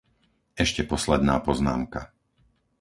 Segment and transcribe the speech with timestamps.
[0.63, 2.01] Ešte posledná poznámka.